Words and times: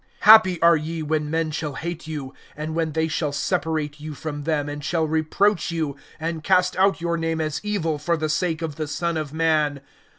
(22)Happy 0.23 0.57
are 0.63 0.75
ye, 0.75 1.03
when 1.03 1.29
men 1.29 1.51
shall 1.51 1.75
hate 1.75 2.07
you, 2.07 2.33
and 2.57 2.73
when 2.73 2.93
they 2.93 3.07
shall 3.07 3.31
separate 3.31 3.99
you 3.99 4.15
from 4.15 4.45
them, 4.45 4.67
and 4.67 4.83
shall 4.83 5.05
reproach 5.07 5.69
you, 5.69 5.95
and 6.19 6.43
cast 6.43 6.75
out 6.77 7.01
your 7.01 7.17
name 7.17 7.39
as 7.39 7.59
evil, 7.63 7.99
for 7.99 8.17
the 8.17 8.27
sake 8.27 8.63
of 8.63 8.77
the 8.77 8.87
Son 8.87 9.15
of 9.15 9.31
man. 9.31 9.79